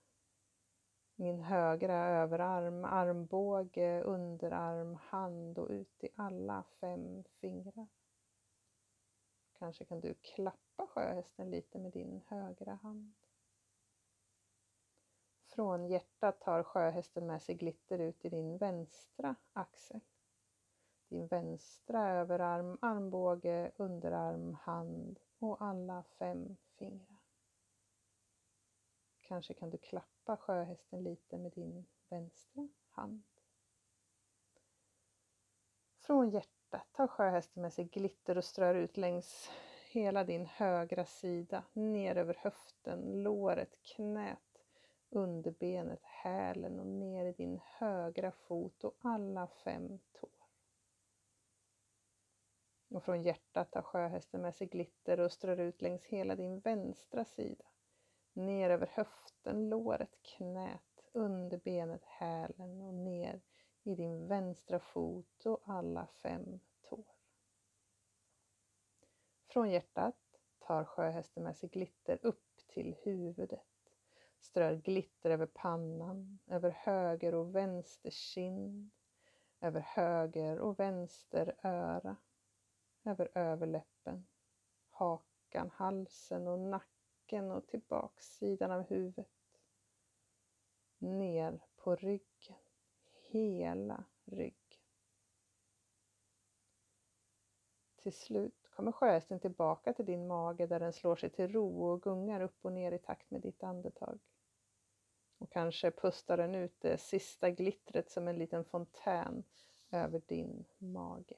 Min 1.15 1.41
högra 1.41 2.05
överarm, 2.05 2.86
armbåge, 2.86 4.01
underarm, 4.01 4.96
hand 4.96 5.58
och 5.58 5.70
ut 5.70 6.03
i 6.03 6.10
alla 6.15 6.63
fem 6.63 7.24
fingrar. 7.24 7.88
Kanske 9.60 9.86
kan 9.86 10.00
du 10.00 10.13
klappa 10.13 10.64
sjöhästen 10.96 11.51
lite 11.51 11.79
med 11.79 11.91
din 11.91 12.22
högra 12.27 12.74
hand. 12.75 13.13
Från 15.55 15.88
hjärtat 15.88 16.39
tar 16.41 16.63
sjöhästen 16.63 17.27
med 17.27 17.41
sig 17.41 17.55
glitter 17.55 18.00
ut 18.00 18.25
i 18.25 18.29
din 18.29 18.58
vänstra 18.58 19.36
axel. 19.53 20.01
din 21.08 21.27
vänstra 21.27 22.10
överarm, 22.10 22.77
armbåge, 22.82 23.72
underarm, 23.75 24.53
hand 24.53 25.20
och 25.39 25.62
alla 25.62 26.03
fem 26.03 26.58
fingrar. 26.75 27.17
Kanske 29.22 29.53
kan 29.53 29.70
du 29.70 29.77
klappa 29.77 30.38
sjöhästen 30.38 31.03
lite 31.03 31.38
med 31.38 31.51
din 31.51 31.86
vänstra 32.10 32.67
hand. 32.89 33.24
Från 35.98 36.29
hjärtat 36.29 36.94
tar 36.94 37.08
sjöhästen 37.08 37.62
med 37.62 37.74
sig 37.74 37.86
glitter 37.86 38.38
och 38.38 38.46
strör 38.46 38.75
ut 38.75 38.98
längs 38.98 39.50
hela 39.95 40.23
din 40.23 40.45
högra 40.45 41.05
sida, 41.05 41.63
ner 41.73 42.15
över 42.15 42.33
höften, 42.39 43.23
låret, 43.23 43.75
knät, 43.81 44.63
underbenet, 45.09 46.03
hälen 46.03 46.79
och 46.79 46.87
ner 46.87 47.25
i 47.25 47.31
din 47.31 47.59
högra 47.63 48.31
fot 48.31 48.83
och 48.83 48.95
alla 48.99 49.47
fem 49.47 49.99
tår. 50.11 50.29
Och 52.89 53.03
från 53.03 53.23
hjärtat 53.23 53.71
tar 53.71 53.81
sjöhästen 53.81 54.41
med 54.41 54.55
sig 54.55 54.67
glitter 54.67 55.19
och 55.19 55.31
strör 55.31 55.59
ut 55.59 55.81
längs 55.81 56.05
hela 56.05 56.35
din 56.35 56.59
vänstra 56.59 57.25
sida, 57.25 57.65
ner 58.33 58.69
över 58.69 58.87
höften, 58.87 59.69
låret, 59.69 60.17
knät, 60.21 61.05
underbenet, 61.11 62.05
hälen 62.05 62.81
och 62.81 62.93
ner 62.93 63.41
i 63.83 63.95
din 63.95 64.27
vänstra 64.27 64.79
fot 64.79 65.45
och 65.45 65.61
alla 65.65 66.07
fem. 66.07 66.59
Från 69.55 69.69
hjärtat 69.71 70.15
tar 70.59 70.83
sjöhästen 70.83 71.43
med 71.43 71.57
sig 71.57 71.69
glitter 71.69 72.19
upp 72.21 72.57
till 72.67 72.95
huvudet, 73.03 73.93
strör 74.39 74.75
glitter 74.75 75.29
över 75.29 75.45
pannan, 75.45 76.39
över 76.47 76.69
höger 76.69 77.35
och 77.35 77.55
vänster 77.55 78.09
kind, 78.09 78.91
över 79.59 79.79
höger 79.79 80.59
och 80.59 80.79
vänster 80.79 81.55
öra, 81.63 82.15
över 83.03 83.31
överläppen, 83.33 84.27
hakan, 84.89 85.69
halsen 85.69 86.47
och 86.47 86.59
nacken 86.59 87.51
och 87.51 87.67
till 87.67 87.81
baksidan 87.88 88.71
av 88.71 88.81
huvudet. 88.81 89.62
Ner 90.97 91.65
på 91.75 91.95
ryggen, 91.95 92.57
hela 93.29 94.03
ryggen. 94.25 94.81
Till 97.95 98.13
slut 98.13 98.64
kommer 98.75 98.91
sjöhästen 98.91 99.39
tillbaka 99.39 99.94
till 99.94 100.05
din 100.05 100.27
mage 100.27 100.67
där 100.67 100.79
den 100.79 100.94
slår 100.94 101.15
sig 101.15 101.29
till 101.29 101.51
ro 101.51 101.84
och 101.84 102.01
gungar 102.01 102.41
upp 102.41 102.65
och 102.65 102.72
ner 102.72 102.91
i 102.91 103.00
takt 103.00 103.32
med 103.32 103.41
ditt 103.41 103.63
andetag. 103.63 104.20
Och 105.38 105.51
kanske 105.51 105.91
pustar 105.91 106.38
den 106.38 106.55
ut 106.55 106.82
det 106.82 106.98
sista 106.98 107.50
glittret 107.50 108.12
som 108.12 108.27
en 108.27 108.38
liten 108.38 108.65
fontän 108.65 109.44
över 109.91 110.22
din 110.27 110.65
mage. 110.77 111.36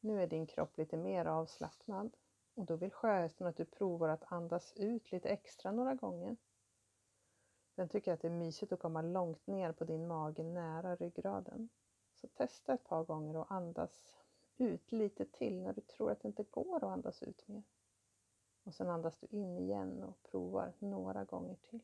Nu 0.00 0.22
är 0.22 0.26
din 0.26 0.46
kropp 0.46 0.78
lite 0.78 0.96
mer 0.96 1.24
avslappnad 1.24 2.16
och 2.54 2.64
då 2.64 2.76
vill 2.76 2.90
sjöhästen 2.90 3.46
att 3.46 3.56
du 3.56 3.64
provar 3.64 4.08
att 4.08 4.32
andas 4.32 4.72
ut 4.76 5.12
lite 5.12 5.28
extra 5.28 5.72
några 5.72 5.94
gånger. 5.94 6.36
Den 7.74 7.88
tycker 7.88 8.12
att 8.12 8.20
det 8.20 8.28
är 8.28 8.32
mysigt 8.32 8.72
att 8.72 8.80
komma 8.80 9.02
långt 9.02 9.46
ner 9.46 9.72
på 9.72 9.84
din 9.84 10.06
mage 10.06 10.42
nära 10.42 10.96
ryggraden. 10.96 11.68
Så 12.24 12.28
testa 12.28 12.74
ett 12.74 12.84
par 12.84 13.04
gånger 13.04 13.36
och 13.36 13.52
andas 13.52 14.16
ut 14.56 14.92
lite 14.92 15.24
till 15.24 15.62
när 15.62 15.72
du 15.72 15.80
tror 15.80 16.10
att 16.10 16.20
det 16.20 16.28
inte 16.28 16.42
går 16.42 16.76
att 16.76 16.82
andas 16.82 17.22
ut 17.22 17.48
mer. 17.48 17.62
Och 18.62 18.74
sen 18.74 18.90
andas 18.90 19.18
du 19.18 19.26
in 19.26 19.58
igen 19.58 20.02
och 20.02 20.22
provar 20.22 20.72
några 20.78 21.24
gånger 21.24 21.56
till. 21.56 21.80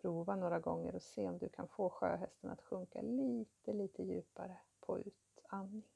Prova 0.00 0.36
några 0.36 0.60
gånger 0.60 0.94
och 0.94 1.02
se 1.02 1.28
om 1.28 1.38
du 1.38 1.48
kan 1.48 1.68
få 1.68 1.90
sjöhästen 1.90 2.50
att 2.50 2.62
sjunka 2.62 3.02
lite, 3.02 3.72
lite 3.72 4.02
djupare 4.02 4.58
på 4.80 4.98
utandning. 4.98 5.95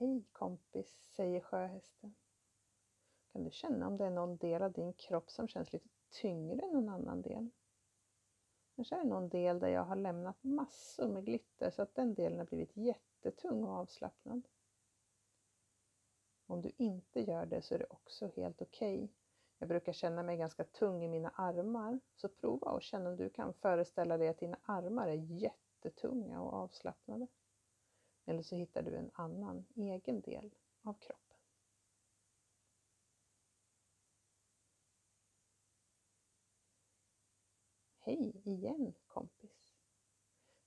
Hej 0.00 0.24
kompis, 0.32 0.98
säger 1.02 1.40
sjöhästen. 1.40 2.14
Kan 3.32 3.44
du 3.44 3.50
känna 3.50 3.86
om 3.86 3.96
det 3.96 4.04
är 4.04 4.10
någon 4.10 4.36
del 4.36 4.62
av 4.62 4.72
din 4.72 4.92
kropp 4.92 5.30
som 5.30 5.48
känns 5.48 5.72
lite 5.72 5.88
tyngre 6.10 6.62
än 6.62 6.72
någon 6.72 6.88
annan 6.88 7.22
del? 7.22 7.50
Kanske 8.76 8.94
är 8.94 8.98
det 8.98 9.08
någon 9.08 9.28
del 9.28 9.58
där 9.58 9.68
jag 9.68 9.84
har 9.84 9.96
lämnat 9.96 10.36
massor 10.44 11.08
med 11.08 11.24
glitter 11.24 11.70
så 11.70 11.82
att 11.82 11.94
den 11.94 12.14
delen 12.14 12.38
har 12.38 12.46
blivit 12.46 12.76
jättetung 12.76 13.64
och 13.64 13.72
avslappnad. 13.72 14.48
Om 16.46 16.62
du 16.62 16.72
inte 16.76 17.20
gör 17.20 17.46
det 17.46 17.62
så 17.62 17.74
är 17.74 17.78
det 17.78 17.86
också 17.90 18.30
helt 18.36 18.62
okej. 18.62 18.96
Okay. 18.96 19.08
Jag 19.58 19.68
brukar 19.68 19.92
känna 19.92 20.22
mig 20.22 20.36
ganska 20.36 20.64
tung 20.64 21.04
i 21.04 21.08
mina 21.08 21.28
armar, 21.28 22.00
så 22.14 22.28
prova 22.28 22.70
och 22.70 22.82
känn 22.82 23.06
om 23.06 23.16
du 23.16 23.30
kan 23.30 23.54
föreställa 23.54 24.18
dig 24.18 24.28
att 24.28 24.38
dina 24.38 24.58
armar 24.62 25.08
är 25.08 25.42
jättetunga 25.42 26.40
och 26.40 26.52
avslappnade. 26.52 27.26
Eller 28.28 28.42
så 28.42 28.56
hittar 28.56 28.82
du 28.82 28.96
en 28.96 29.10
annan 29.14 29.66
egen 29.74 30.20
del 30.20 30.54
av 30.82 30.94
kroppen. 30.94 31.36
Hej 37.98 38.42
igen 38.44 38.94
kompis! 39.06 39.74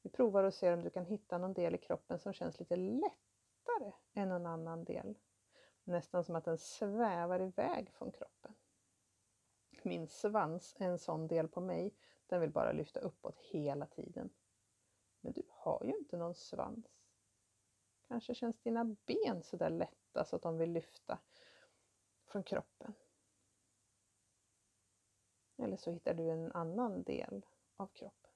Vi 0.02 0.10
provar 0.10 0.44
och 0.44 0.54
ser 0.54 0.74
om 0.74 0.84
du 0.84 0.90
kan 0.90 1.06
hitta 1.06 1.38
någon 1.38 1.54
del 1.54 1.76
i 1.76 1.78
kroppen 1.78 2.20
som 2.20 2.34
känns 2.34 2.60
lite 2.60 2.76
lättare 2.76 3.92
än 4.14 4.30
någon 4.30 4.46
annan 4.46 4.84
del. 4.84 5.18
Nästan 5.84 6.24
som 6.24 6.36
att 6.36 6.46
den 6.46 6.58
svävar 6.58 7.42
iväg 7.42 7.90
från 7.90 8.12
kroppen. 8.12 8.56
Min 9.84 10.08
svans 10.08 10.76
är 10.80 10.86
en 10.86 11.00
sån 11.00 11.28
del 11.28 11.48
på 11.48 11.62
mig. 11.62 11.96
Den 12.28 12.42
vill 12.42 12.52
bara 12.52 12.72
lyfta 12.72 13.00
uppåt 13.00 13.40
hela 13.40 13.86
tiden. 13.86 14.30
Men 15.20 15.34
du 15.34 15.44
har 15.50 15.84
ju 15.86 15.98
inte 15.98 16.18
någon 16.18 16.36
svans. 16.36 17.01
Kanske 18.12 18.36
känns 18.36 18.60
dina 18.60 18.84
ben 19.06 19.44
sådär 19.44 19.70
lätta 19.70 20.26
så 20.26 20.36
att 20.36 20.42
de 20.42 20.58
vill 20.58 20.72
lyfta 20.72 21.20
från 22.26 22.44
kroppen. 22.44 22.94
Eller 25.58 25.78
så 25.78 25.92
hittar 25.92 26.14
du 26.14 26.30
en 26.30 26.52
annan 26.52 27.04
del 27.04 27.46
av 27.76 27.88
kroppen. 27.88 28.32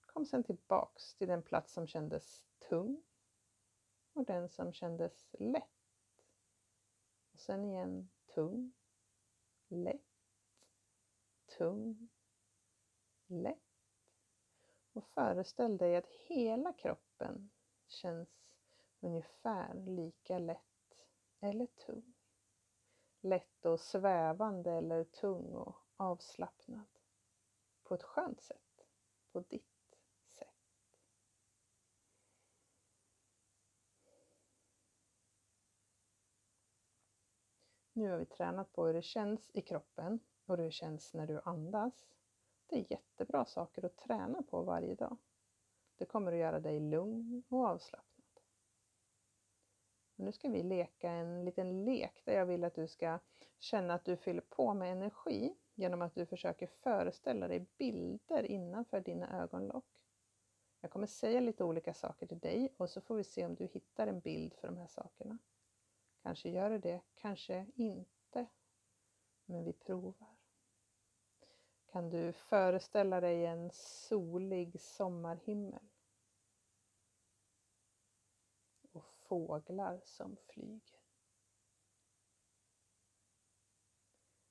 Kom 0.00 0.26
sen 0.26 0.44
tillbaks 0.44 1.14
till 1.14 1.28
den 1.28 1.42
plats 1.42 1.72
som 1.72 1.86
kändes 1.86 2.44
tung 2.58 3.02
och 4.12 4.24
den 4.24 4.48
som 4.48 4.72
kändes 4.72 5.34
lätt. 5.38 6.24
Och 7.32 7.40
sen 7.40 7.64
igen 7.64 8.10
tung, 8.26 8.72
lätt, 9.68 10.34
tung, 11.58 12.08
lätt. 13.26 13.69
Och 15.00 15.06
föreställ 15.06 15.78
dig 15.78 15.96
att 15.96 16.06
hela 16.06 16.72
kroppen 16.72 17.50
känns 17.86 18.28
ungefär 19.00 19.74
lika 19.74 20.38
lätt 20.38 21.06
eller 21.40 21.66
tung. 21.66 22.14
Lätt 23.20 23.66
och 23.66 23.80
svävande 23.80 24.72
eller 24.72 25.04
tung 25.04 25.54
och 25.54 25.76
avslappnad. 25.96 26.86
På 27.82 27.94
ett 27.94 28.02
skönt 28.02 28.40
sätt. 28.40 28.86
På 29.32 29.40
ditt 29.40 29.96
sätt. 30.26 30.76
Nu 37.92 38.10
har 38.10 38.18
vi 38.18 38.26
tränat 38.26 38.72
på 38.72 38.86
hur 38.86 38.94
det 38.94 39.02
känns 39.02 39.50
i 39.54 39.62
kroppen 39.62 40.20
och 40.44 40.56
hur 40.56 40.64
det 40.64 40.70
känns 40.70 41.14
när 41.14 41.26
du 41.26 41.40
andas. 41.44 42.19
Det 42.70 42.76
är 42.76 42.86
jättebra 42.90 43.44
saker 43.44 43.84
att 43.84 43.96
träna 43.96 44.42
på 44.42 44.62
varje 44.62 44.94
dag. 44.94 45.16
Det 45.96 46.04
kommer 46.04 46.32
att 46.32 46.38
göra 46.38 46.60
dig 46.60 46.80
lugn 46.80 47.42
och 47.48 47.64
avslappnad. 47.66 48.40
Nu 50.14 50.32
ska 50.32 50.48
vi 50.48 50.62
leka 50.62 51.10
en 51.10 51.44
liten 51.44 51.84
lek 51.84 52.22
där 52.24 52.32
jag 52.32 52.46
vill 52.46 52.64
att 52.64 52.74
du 52.74 52.88
ska 52.88 53.18
känna 53.58 53.94
att 53.94 54.04
du 54.04 54.16
fyller 54.16 54.40
på 54.40 54.74
med 54.74 54.92
energi 54.92 55.56
genom 55.74 56.02
att 56.02 56.14
du 56.14 56.26
försöker 56.26 56.66
föreställa 56.66 57.48
dig 57.48 57.66
bilder 57.78 58.42
innanför 58.42 59.00
dina 59.00 59.42
ögonlock. 59.42 60.06
Jag 60.80 60.90
kommer 60.90 61.06
säga 61.06 61.40
lite 61.40 61.64
olika 61.64 61.94
saker 61.94 62.26
till 62.26 62.38
dig 62.38 62.74
och 62.76 62.90
så 62.90 63.00
får 63.00 63.16
vi 63.16 63.24
se 63.24 63.46
om 63.46 63.54
du 63.54 63.66
hittar 63.66 64.06
en 64.06 64.20
bild 64.20 64.54
för 64.54 64.68
de 64.68 64.76
här 64.76 64.86
sakerna. 64.86 65.38
Kanske 66.22 66.50
gör 66.50 66.70
du 66.70 66.78
det, 66.78 67.00
kanske 67.14 67.66
inte. 67.74 68.46
Men 69.44 69.64
vi 69.64 69.72
provar. 69.72 70.29
Kan 71.92 72.10
du 72.10 72.32
föreställa 72.32 73.20
dig 73.20 73.46
en 73.46 73.70
solig 73.72 74.80
sommarhimmel? 74.80 75.88
Och 78.92 79.04
fåglar 79.04 80.00
som 80.04 80.36
flyger. 80.36 81.00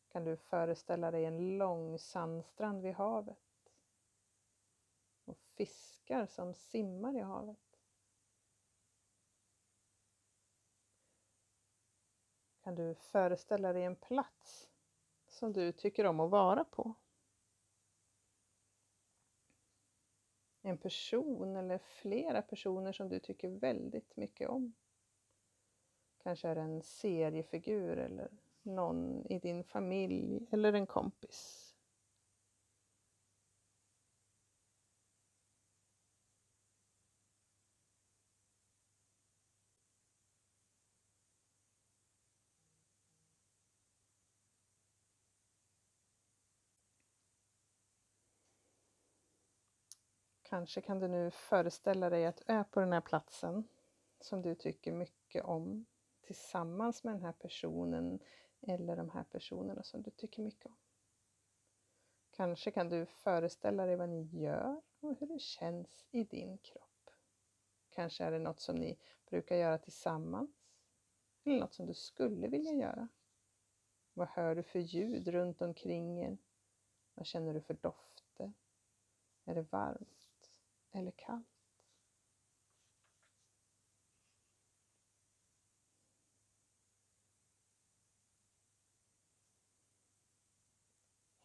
kan 0.10 0.24
du 0.24 0.38
föreställa 0.38 1.12
dig 1.12 1.25
en 1.25 1.58
lång 1.58 2.00
sandstrand 2.00 2.81
vid 2.81 2.93
havet 2.93 3.74
och 5.25 5.38
fiskar 5.38 6.25
som 6.25 6.53
simmar 6.53 7.15
i 7.15 7.19
havet. 7.19 7.79
Kan 12.62 12.75
du 12.75 12.96
föreställa 12.96 13.74
dig 13.74 13.84
en 13.84 13.96
plats 13.96 14.69
som 15.27 15.53
du 15.53 15.72
tycker 15.72 16.05
om 16.05 16.19
att 16.19 16.29
vara 16.29 16.63
på? 16.63 16.93
En 20.69 20.77
person 20.77 21.55
eller 21.55 21.77
flera 21.77 22.41
personer 22.41 22.91
som 22.91 23.09
du 23.09 23.19
tycker 23.19 23.49
väldigt 23.49 24.15
mycket 24.15 24.49
om. 24.49 24.73
Kanske 26.23 26.47
är 26.47 26.55
det 26.55 26.61
en 26.61 26.81
seriefigur 26.81 27.97
eller 27.97 28.29
någon 28.61 29.25
i 29.25 29.39
din 29.39 29.63
familj 29.63 30.47
eller 30.51 30.73
en 30.73 30.85
kompis. 30.85 31.68
Kanske 50.49 50.81
kan 50.81 50.99
du 50.99 51.07
nu 51.07 51.31
föreställa 51.31 52.09
dig 52.09 52.25
att 52.25 52.37
du 52.37 52.43
är 52.53 52.63
på 52.63 52.79
den 52.79 52.93
här 52.93 53.01
platsen 53.01 53.67
som 54.19 54.41
du 54.41 54.55
tycker 54.55 54.91
mycket 54.91 55.43
om 55.43 55.85
tillsammans 56.21 57.03
med 57.03 57.13
den 57.13 57.23
här 57.23 57.31
personen 57.31 58.19
eller 58.61 58.95
de 58.95 59.09
här 59.09 59.23
personerna 59.23 59.83
som 59.83 60.01
du 60.01 60.11
tycker 60.11 60.41
mycket 60.41 60.65
om. 60.65 60.77
Kanske 62.31 62.71
kan 62.71 62.89
du 62.89 63.05
föreställa 63.05 63.85
dig 63.85 63.95
vad 63.95 64.09
ni 64.09 64.21
gör 64.21 64.81
och 64.99 65.15
hur 65.19 65.27
det 65.27 65.39
känns 65.39 66.05
i 66.11 66.23
din 66.23 66.57
kropp. 66.57 67.09
Kanske 67.89 68.23
är 68.23 68.31
det 68.31 68.39
något 68.39 68.59
som 68.59 68.75
ni 68.75 68.97
brukar 69.29 69.55
göra 69.55 69.77
tillsammans 69.77 70.51
eller 71.43 71.59
något 71.59 71.73
som 71.73 71.85
du 71.85 71.93
skulle 71.93 72.47
vilja 72.47 72.73
göra. 72.73 73.07
Vad 74.13 74.27
hör 74.27 74.55
du 74.55 74.63
för 74.63 74.79
ljud 74.79 75.27
runt 75.27 75.61
omkring 75.61 76.19
er? 76.19 76.37
Vad 77.13 77.25
känner 77.25 77.53
du 77.53 77.61
för 77.61 77.73
dofter? 77.73 78.53
Är 79.45 79.55
det 79.55 79.61
varmt 79.61 80.18
eller 80.91 81.12
kallt? 81.12 81.48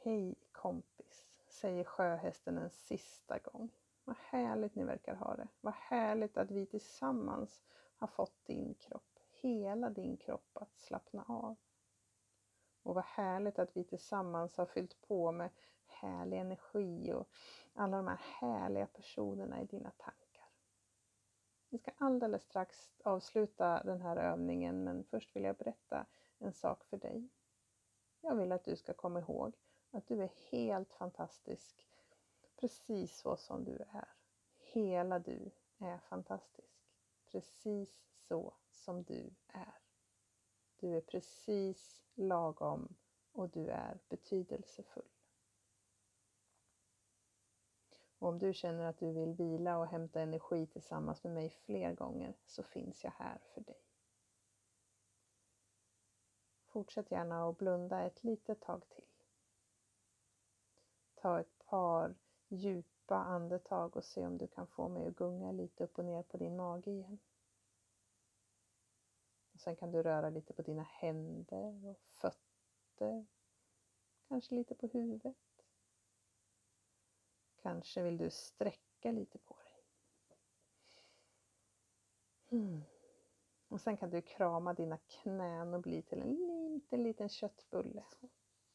Hej 0.05 0.35
kompis, 0.53 1.27
säger 1.49 1.85
sjöhästen 1.85 2.59
en 2.59 2.71
sista 2.71 3.39
gång. 3.39 3.71
Vad 4.05 4.17
härligt 4.17 4.75
ni 4.75 4.85
verkar 4.85 5.15
ha 5.15 5.37
det. 5.37 5.49
Vad 5.61 5.75
härligt 5.75 6.37
att 6.37 6.51
vi 6.51 6.67
tillsammans 6.67 7.65
har 7.97 8.07
fått 8.07 8.45
din 8.45 8.75
kropp, 8.75 9.19
hela 9.43 9.91
din 9.91 10.17
kropp 10.17 10.57
att 10.57 10.79
slappna 10.79 11.25
av. 11.29 11.57
Och 12.83 12.95
vad 12.95 13.05
härligt 13.05 13.59
att 13.59 13.77
vi 13.77 13.85
tillsammans 13.85 14.57
har 14.57 14.67
fyllt 14.67 15.01
på 15.01 15.33
med 15.33 15.51
härlig 15.89 16.39
energi 16.39 17.13
och 17.13 17.29
alla 17.75 17.97
de 17.97 18.07
här 18.07 18.21
härliga 18.23 18.87
personerna 18.87 19.61
i 19.61 19.65
dina 19.65 19.91
tankar. 19.91 20.49
Vi 21.69 21.79
ska 21.79 21.91
alldeles 21.97 22.43
strax 22.43 22.93
avsluta 23.05 23.83
den 23.83 24.01
här 24.01 24.17
övningen 24.17 24.85
men 24.85 25.05
först 25.05 25.37
vill 25.37 25.45
jag 25.45 25.57
berätta 25.57 26.07
en 26.39 26.53
sak 26.53 26.85
för 26.85 26.97
dig. 26.97 27.29
Jag 28.21 28.37
vill 28.37 28.53
att 28.53 28.65
du 28.65 28.77
ska 28.77 28.95
komma 28.95 29.21
ihåg 29.21 29.57
att 29.91 30.07
du 30.07 30.23
är 30.23 30.31
helt 30.51 30.93
fantastisk, 30.93 31.89
precis 32.57 33.19
så 33.19 33.37
som 33.37 33.65
du 33.65 33.79
är. 33.93 34.09
Hela 34.59 35.19
du 35.19 35.51
är 35.79 35.99
fantastisk, 35.99 36.75
precis 37.31 38.05
så 38.29 38.55
som 38.71 39.03
du 39.03 39.35
är. 39.49 39.79
Du 40.77 40.97
är 40.97 41.01
precis 41.01 42.03
lagom 42.15 42.95
och 43.33 43.49
du 43.49 43.69
är 43.69 43.99
betydelsefull. 44.09 45.14
Och 48.25 48.31
om 48.31 48.39
du 48.39 48.55
känner 48.55 48.87
att 48.87 48.99
du 48.99 49.13
vill 49.13 49.33
vila 49.33 49.79
och 49.79 49.87
hämta 49.87 50.21
energi 50.21 50.67
tillsammans 50.67 51.25
med 51.25 51.33
mig 51.33 51.51
fler 51.51 51.95
gånger 51.95 52.35
så 52.47 52.63
finns 52.63 53.05
jag 53.05 53.11
här 53.11 53.39
för 53.55 53.61
dig. 53.61 53.81
Fortsätt 56.67 57.11
gärna 57.11 57.49
att 57.49 57.59
blunda 57.59 58.03
ett 58.03 58.25
litet 58.25 58.61
tag 58.61 58.89
till 58.89 59.05
ta 61.15 61.41
ett 61.41 61.59
par 61.59 62.15
djupa 62.49 63.17
andetag 63.17 63.97
och 63.97 64.05
se 64.05 64.27
om 64.27 64.39
du 64.39 64.47
kan 64.47 64.67
få 64.67 64.89
mig 64.89 65.07
att 65.07 65.17
gunga 65.17 65.53
lite 65.53 65.85
upp 65.85 65.99
och 65.99 66.05
ner 66.05 66.23
på 66.23 66.37
din 66.37 66.57
mage 66.57 66.91
igen. 66.91 67.19
Och 69.53 69.61
sen 69.61 69.77
kan 69.77 69.91
du 69.91 70.03
röra 70.03 70.31
lite 70.31 70.53
på 70.53 70.63
dina 70.63 70.83
händer 70.83 71.87
och 71.87 72.01
fötter. 72.09 73.27
Kanske 74.29 74.55
lite 74.55 74.75
på 74.75 74.87
huvudet. 74.87 75.54
Kanske 77.65 78.03
vill 78.03 78.17
du 78.17 78.31
sträcka 78.31 79.13
lite 79.13 79.39
på 79.39 79.55
dig. 79.55 79.85
Mm. 82.51 82.83
Och 83.69 83.81
sen 83.81 83.97
kan 83.97 84.11
du 84.11 84.23
krama 84.23 84.75
dina 84.75 84.99
knän 84.99 85.75
och 85.75 85.81
bli 85.81 86.03
till 86.03 86.23
en 86.23 86.35
liten, 86.35 87.03
liten 87.03 87.29
köttbulle. 87.29 88.05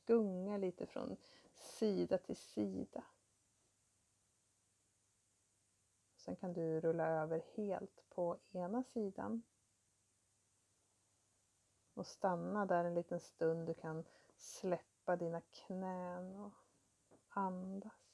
Gunga 0.05 0.57
lite 0.57 0.85
från 0.85 1.17
sida 1.53 2.17
till 2.17 2.35
sida. 2.35 3.03
Sen 6.15 6.35
kan 6.35 6.53
du 6.53 6.81
rulla 6.81 7.07
över 7.07 7.43
helt 7.55 8.09
på 8.09 8.39
ena 8.51 8.83
sidan 8.83 9.43
och 11.93 12.07
stanna 12.07 12.65
där 12.65 12.83
en 12.83 12.93
liten 12.93 13.19
stund. 13.19 13.67
Du 13.67 13.73
kan 13.73 14.05
släppa 14.37 15.15
dina 15.15 15.41
knän 15.41 16.35
och 16.35 16.53
andas. 17.29 18.08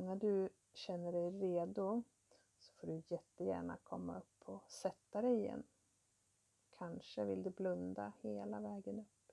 När 0.00 0.16
du 0.16 0.48
känner 0.74 1.12
dig 1.12 1.30
redo 1.30 2.02
så 2.58 2.72
får 2.72 2.86
du 2.86 3.02
jättegärna 3.06 3.76
komma 3.84 4.18
upp 4.18 4.48
och 4.48 4.70
sätta 4.70 5.22
dig 5.22 5.38
igen. 5.38 5.62
Kanske 6.78 7.24
vill 7.24 7.42
du 7.42 7.50
blunda 7.50 8.12
hela 8.20 8.60
vägen 8.60 8.98
upp. 8.98 9.32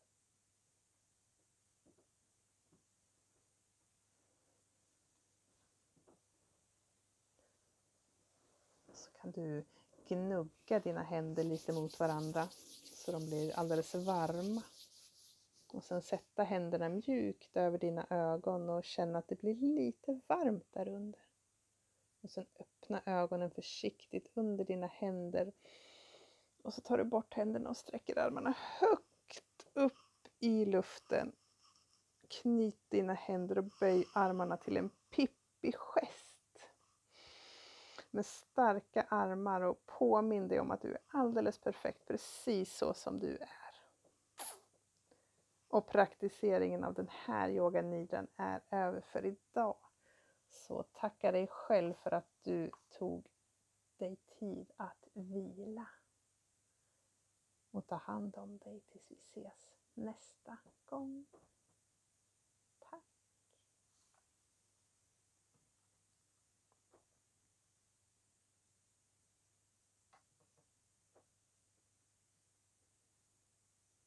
Så 8.93 9.12
kan 9.12 9.32
du 9.32 9.63
gnugga 10.08 10.80
dina 10.80 11.03
händer 11.03 11.43
lite 11.43 11.73
mot 11.73 11.99
varandra 11.99 12.47
så 12.84 13.12
de 13.12 13.25
blir 13.25 13.60
alldeles 13.60 13.95
varma. 13.95 14.63
Och 15.73 15.84
sen 15.84 16.01
sätta 16.01 16.43
händerna 16.43 16.89
mjukt 16.89 17.58
över 17.58 17.77
dina 17.77 18.08
ögon 18.10 18.69
och 18.69 18.84
känna 18.84 19.19
att 19.19 19.27
det 19.27 19.36
blir 19.36 19.56
lite 19.56 20.19
varmt 20.27 20.67
där 20.71 20.88
under. 20.88 21.21
Och 22.21 22.32
sen 22.32 22.45
öppna 22.60 23.01
ögonen 23.06 23.51
försiktigt 23.51 24.32
under 24.34 24.65
dina 24.65 24.88
händer 24.88 25.51
och 26.67 26.73
så 26.73 26.82
tar 26.82 26.97
du 26.97 27.03
bort 27.03 27.34
händerna 27.34 27.69
och 27.69 27.77
sträcker 27.77 28.19
armarna 28.19 28.53
högt 28.80 29.67
upp 29.73 30.27
i 30.39 30.65
luften. 30.65 31.36
Knyt 32.27 32.89
dina 32.89 33.13
händer 33.13 33.58
och 33.58 33.69
böj 33.80 34.06
armarna 34.13 34.58
till 34.58 34.77
en 34.77 34.89
Pippi-gest. 35.10 36.60
Med 38.12 38.25
starka 38.25 39.01
armar 39.01 39.62
och 39.62 39.86
påminn 39.86 40.47
dig 40.47 40.60
om 40.60 40.71
att 40.71 40.82
du 40.82 40.91
är 40.93 40.99
alldeles 41.08 41.60
perfekt, 41.60 42.08
precis 42.08 42.77
så 42.77 42.93
som 42.93 43.19
du 43.19 43.38
är. 43.38 43.66
Och 45.77 45.87
praktiseringen 45.87 46.83
av 46.83 46.93
den 46.93 47.07
här 47.11 47.49
yoganidran 47.49 48.27
är 48.35 48.61
över 48.71 49.01
för 49.01 49.25
idag. 49.25 49.77
Så 50.49 50.83
tacka 50.83 51.31
dig 51.31 51.47
själv 51.47 51.93
för 51.93 52.13
att 52.13 52.29
du 52.43 52.71
tog 52.89 53.27
dig 53.97 54.15
tid 54.39 54.71
att 54.77 55.07
vila 55.13 55.87
och 57.71 57.87
ta 57.87 57.95
hand 57.95 58.37
om 58.37 58.57
dig 58.57 58.79
tills 58.79 59.09
vi 59.09 59.15
ses 59.15 59.73
nästa 59.93 60.57
gång. 60.85 61.25